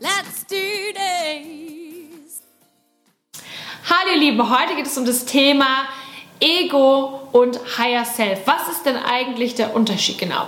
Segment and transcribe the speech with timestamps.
[0.00, 0.56] let's do
[0.94, 2.42] this!
[3.88, 5.88] Hallo ihr Lieben, heute geht es um das Thema
[6.40, 8.40] Ego und Higher Self.
[8.46, 10.46] Was ist denn eigentlich der Unterschied genau?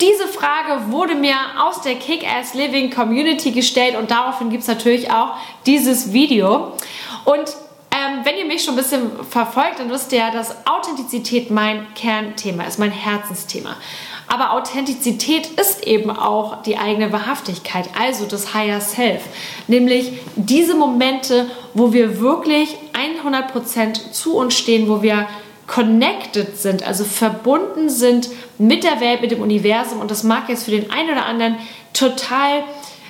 [0.00, 5.10] Diese Frage wurde mir aus der Kick-Ass Living Community gestellt und daraufhin gibt es natürlich
[5.10, 5.34] auch
[5.66, 6.72] dieses Video.
[7.26, 7.54] Und
[8.10, 11.86] ähm, wenn ihr mich schon ein bisschen verfolgt, dann wisst ihr ja, dass Authentizität mein
[11.94, 13.76] Kernthema ist, mein Herzensthema.
[14.26, 19.22] Aber Authentizität ist eben auch die eigene Wahrhaftigkeit, also das Higher Self.
[19.66, 25.26] Nämlich diese Momente, wo wir wirklich 100% zu uns stehen, wo wir
[25.66, 30.00] connected sind, also verbunden sind mit der Welt, mit dem Universum.
[30.00, 31.56] Und das mag jetzt für den einen oder anderen
[31.92, 32.62] total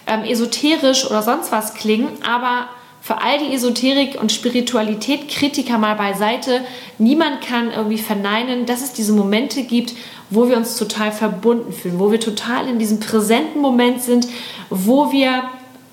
[0.07, 2.69] ähm, esoterisch oder sonst was klingen, aber
[3.01, 6.61] für all die Esoterik und Spiritualität Kritiker mal beiseite,
[6.99, 9.95] niemand kann irgendwie verneinen, dass es diese Momente gibt,
[10.29, 14.29] wo wir uns total verbunden fühlen, wo wir total in diesem präsenten Moment sind,
[14.69, 15.45] wo wir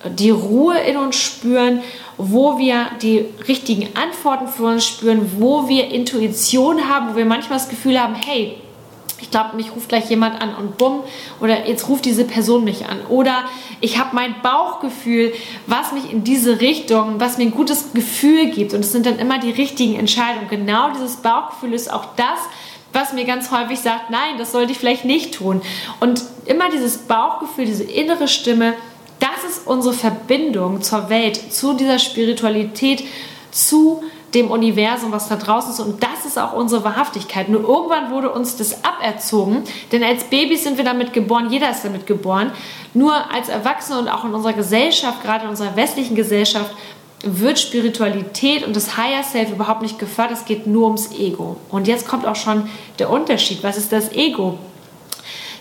[0.05, 1.81] die Ruhe in uns spüren,
[2.17, 7.57] wo wir die richtigen Antworten für uns spüren, wo wir Intuition haben, wo wir manchmal
[7.57, 8.57] das Gefühl haben, hey,
[9.19, 11.01] ich glaube, mich ruft gleich jemand an und bumm,
[11.41, 12.99] oder jetzt ruft diese Person mich an.
[13.09, 13.45] Oder
[13.81, 15.33] ich habe mein Bauchgefühl,
[15.65, 18.73] was mich in diese Richtung, was mir ein gutes Gefühl gibt.
[18.73, 20.47] Und es sind dann immer die richtigen Entscheidungen.
[20.49, 22.39] Genau dieses Bauchgefühl ist auch das,
[22.93, 25.61] was mir ganz häufig sagt, nein, das sollte ich vielleicht nicht tun.
[25.99, 28.73] Und immer dieses Bauchgefühl, diese innere Stimme,
[29.19, 33.03] das ist unsere Verbindung zur Welt, zu dieser Spiritualität,
[33.51, 35.79] zu dem Universum, was da draußen ist.
[35.79, 37.49] Und das ist auch unsere Wahrhaftigkeit.
[37.49, 41.85] Nur irgendwann wurde uns das aberzogen, denn als Babys sind wir damit geboren, jeder ist
[41.85, 42.51] damit geboren.
[42.93, 46.71] Nur als Erwachsene und auch in unserer Gesellschaft, gerade in unserer westlichen Gesellschaft,
[47.23, 50.37] wird Spiritualität und das Higher Self überhaupt nicht gefördert.
[50.37, 51.57] Es geht nur ums Ego.
[51.69, 53.63] Und jetzt kommt auch schon der Unterschied.
[53.63, 54.59] Was ist das Ego?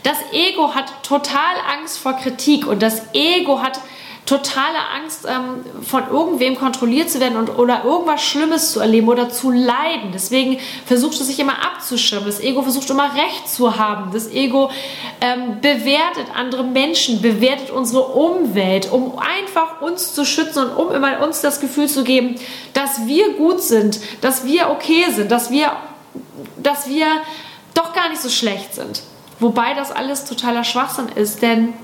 [0.02, 3.80] Das Ego hat total Angst vor Kritik und das Ego hat
[4.26, 9.30] totale Angst, ähm, von irgendwem kontrolliert zu werden und, oder irgendwas Schlimmes zu erleben oder
[9.30, 10.10] zu leiden.
[10.12, 12.26] Deswegen versucht es sich immer abzuschirmen.
[12.26, 14.10] Das Ego versucht immer Recht zu haben.
[14.12, 14.70] Das Ego
[15.20, 21.22] ähm, bewertet andere Menschen, bewertet unsere Umwelt, um einfach uns zu schützen und um immer
[21.22, 22.34] uns das Gefühl zu geben,
[22.74, 25.70] dass wir gut sind, dass wir okay sind, dass wir,
[26.60, 27.06] dass wir
[27.74, 29.02] doch gar nicht so schlecht sind.
[29.38, 31.74] Wobei das alles totaler Schwachsinn ist, denn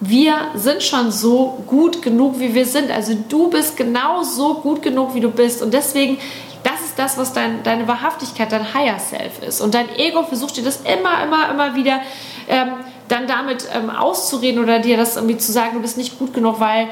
[0.00, 2.90] wir sind schon so gut genug, wie wir sind.
[2.90, 5.62] Also du bist genau so gut genug, wie du bist.
[5.62, 6.18] Und deswegen,
[6.62, 9.60] das ist das, was dein, deine Wahrhaftigkeit, dein Higher Self ist.
[9.60, 12.00] Und dein Ego versucht dir das immer, immer, immer wieder
[12.48, 12.72] ähm,
[13.08, 16.58] dann damit ähm, auszureden oder dir das irgendwie zu sagen, du bist nicht gut genug,
[16.60, 16.88] weil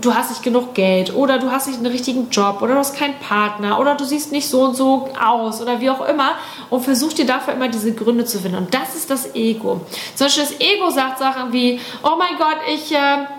[0.00, 2.96] du hast nicht genug Geld oder du hast nicht einen richtigen Job oder du hast
[2.96, 6.32] keinen Partner oder du siehst nicht so und so aus oder wie auch immer
[6.70, 8.58] und versuch dir dafür immer diese Gründe zu finden.
[8.58, 9.80] Und das ist das Ego.
[10.14, 12.92] Zum Beispiel das Ego sagt Sachen wie, oh mein Gott, ich...
[12.92, 13.37] Äh,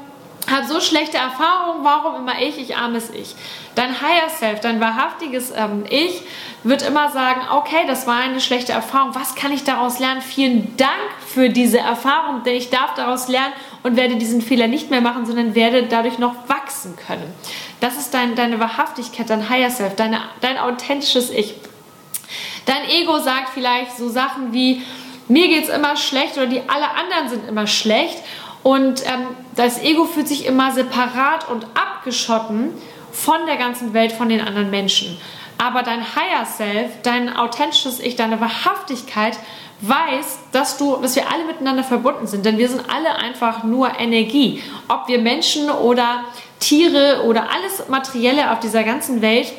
[0.49, 3.35] habe so schlechte Erfahrungen, warum immer ich, ich armes Ich.
[3.75, 6.21] Dein Higher Self, dein wahrhaftiges ähm, Ich
[6.63, 10.21] wird immer sagen, okay, das war eine schlechte Erfahrung, was kann ich daraus lernen?
[10.21, 10.91] Vielen Dank
[11.25, 15.25] für diese Erfahrung, denn ich darf daraus lernen und werde diesen Fehler nicht mehr machen,
[15.25, 17.33] sondern werde dadurch noch wachsen können.
[17.79, 21.55] Das ist dein, deine Wahrhaftigkeit, dein Higher Self, deine, dein authentisches Ich.
[22.65, 24.83] Dein Ego sagt vielleicht so Sachen wie,
[25.27, 28.17] mir geht es immer schlecht oder die alle anderen sind immer schlecht
[28.63, 32.71] und ähm, das Ego fühlt sich immer separat und abgeschotten
[33.11, 35.17] von der ganzen Welt, von den anderen Menschen.
[35.57, 39.37] Aber dein Higher Self, dein authentisches Ich, deine Wahrhaftigkeit
[39.81, 43.99] weiß, dass du, dass wir alle miteinander verbunden sind, denn wir sind alle einfach nur
[43.99, 44.61] Energie.
[44.87, 46.25] Ob wir Menschen oder
[46.59, 49.51] Tiere oder alles Materielle auf dieser ganzen Welt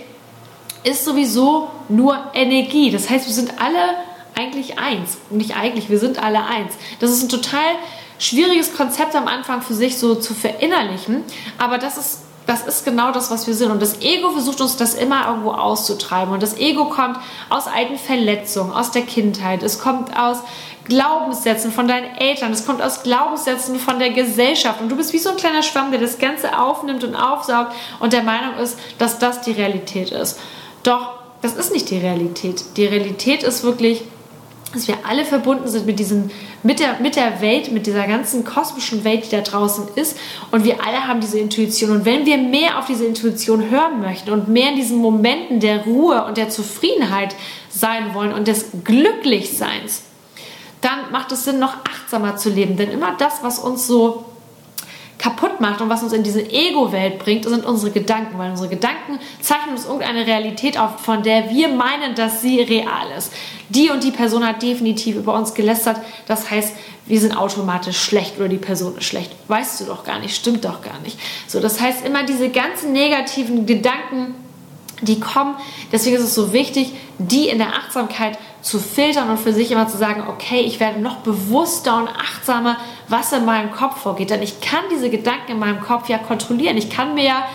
[0.84, 2.90] ist sowieso nur Energie.
[2.90, 3.96] Das heißt, wir sind alle
[4.34, 5.18] eigentlich eins.
[5.30, 6.74] Nicht eigentlich, wir sind alle eins.
[7.00, 7.74] Das ist ein total
[8.20, 11.24] schwieriges Konzept am Anfang für sich so zu verinnerlichen,
[11.58, 13.70] aber das ist das ist genau das, was wir sind.
[13.70, 16.34] Und das Ego versucht uns das immer irgendwo auszutreiben.
[16.34, 17.16] Und das Ego kommt
[17.48, 19.62] aus alten Verletzungen, aus der Kindheit.
[19.62, 20.38] Es kommt aus
[20.84, 22.52] Glaubenssätzen von deinen Eltern.
[22.52, 24.80] Es kommt aus Glaubenssätzen von der Gesellschaft.
[24.80, 28.12] Und du bist wie so ein kleiner Schwamm, der das Ganze aufnimmt und aufsaugt und
[28.12, 30.40] der Meinung ist, dass das die Realität ist.
[30.82, 32.64] Doch das ist nicht die Realität.
[32.76, 34.02] Die Realität ist wirklich,
[34.72, 36.30] dass wir alle verbunden sind mit, diesen,
[36.62, 40.16] mit, der, mit der Welt, mit dieser ganzen kosmischen Welt, die da draußen ist.
[40.52, 41.90] Und wir alle haben diese Intuition.
[41.90, 45.84] Und wenn wir mehr auf diese Intuition hören möchten und mehr in diesen Momenten der
[45.84, 47.34] Ruhe und der Zufriedenheit
[47.68, 50.02] sein wollen und des Glücklichseins,
[50.80, 52.76] dann macht es Sinn, noch achtsamer zu leben.
[52.76, 54.24] Denn immer das, was uns so
[55.20, 59.18] kaputt macht und was uns in diese Ego-Welt bringt, sind unsere Gedanken, weil unsere Gedanken
[59.40, 63.30] zeichnen uns irgendeine Realität auf, von der wir meinen, dass sie real ist.
[63.68, 66.74] Die und die Person hat definitiv über uns gelästert, das heißt,
[67.04, 69.30] wir sind automatisch schlecht oder die Person ist schlecht.
[69.48, 71.18] Weißt du doch gar nicht, stimmt doch gar nicht.
[71.46, 74.34] So, das heißt, immer diese ganzen negativen Gedanken,
[75.00, 75.54] die kommen.
[75.92, 79.88] Deswegen ist es so wichtig, die in der Achtsamkeit zu filtern und für sich immer
[79.88, 82.76] zu sagen, okay, ich werde noch bewusster und achtsamer,
[83.08, 84.30] was in meinem Kopf vorgeht.
[84.30, 86.76] Denn ich kann diese Gedanken in meinem Kopf ja kontrollieren.
[86.76, 87.46] Ich kann mir ja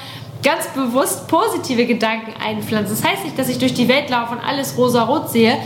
[0.44, 2.96] ganz bewusst positive Gedanken einpflanzen.
[2.96, 5.58] Das heißt nicht, dass ich durch die Welt laufe und alles rosa-rot sehe,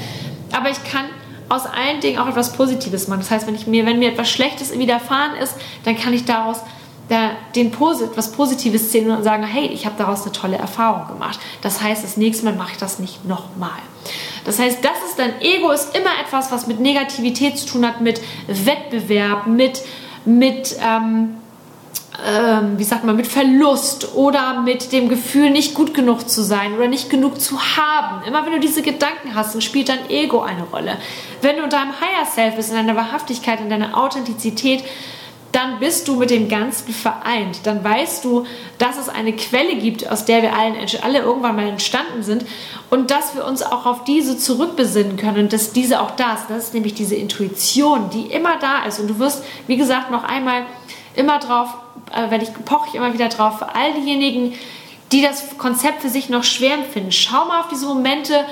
[0.51, 1.05] aber ich kann
[1.49, 3.21] aus allen Dingen auch etwas Positives machen.
[3.21, 6.61] Das heißt, wenn, ich mir, wenn mir etwas Schlechtes widerfahren ist, dann kann ich daraus
[7.09, 7.71] da den
[8.15, 11.39] was Positives sehen und sagen, hey, ich habe daraus eine tolle Erfahrung gemacht.
[11.61, 13.79] Das heißt, das nächste Mal mache ich das nicht nochmal.
[14.45, 18.01] Das heißt, das ist dein Ego ist immer etwas, was mit Negativität zu tun hat,
[18.01, 19.81] mit Wettbewerb, mit,
[20.25, 21.35] mit ähm,
[22.27, 26.73] ähm, wie sagt man, mit Verlust oder mit dem Gefühl, nicht gut genug zu sein
[26.73, 28.25] oder nicht genug zu haben.
[28.27, 30.97] Immer wenn du diese Gedanken hast, dann spielt dein Ego eine Rolle.
[31.41, 34.83] Wenn du in deinem Higher Self bist, in deiner Wahrhaftigkeit, in deiner Authentizität,
[35.51, 37.61] dann bist du mit dem Ganzen vereint.
[37.63, 38.45] Dann weißt du,
[38.77, 42.45] dass es eine Quelle gibt, aus der wir allen, alle irgendwann mal entstanden sind
[42.89, 46.45] und dass wir uns auch auf diese zurückbesinnen können und dass diese auch da ist.
[46.49, 48.99] Das ist nämlich diese Intuition, die immer da ist.
[48.99, 50.65] Und du wirst, wie gesagt, noch einmal
[51.15, 51.69] immer drauf,
[52.11, 54.53] äh, wenn ich poche ich immer wieder drauf, für all diejenigen,
[55.11, 57.11] die das Konzept für sich noch schwer empfinden.
[57.11, 58.45] Schau mal auf diese Momente,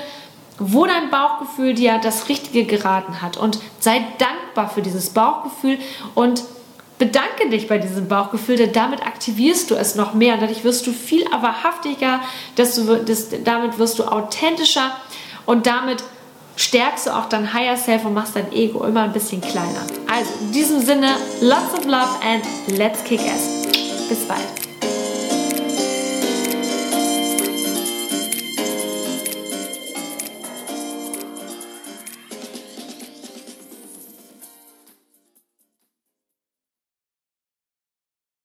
[0.58, 5.78] wo dein Bauchgefühl dir das Richtige geraten hat und sei dankbar für dieses Bauchgefühl
[6.16, 6.42] und
[6.98, 10.92] bedanke dich bei diesem Bauchgefühl, denn damit aktivierst du es noch mehr dadurch wirst du
[10.92, 12.20] viel wahrhaftiger,
[12.56, 14.96] dass du, das, damit wirst du authentischer
[15.46, 16.02] und damit
[16.56, 19.86] stärkst du auch dein Higher Self und machst dein Ego immer ein bisschen kleiner.
[20.12, 22.44] Also in diesem Sinne, lots of love and
[22.76, 23.66] let's kick ass.
[24.08, 24.67] Bis bald.